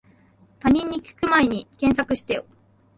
[0.59, 2.45] 他人に聞くまえに検索してよ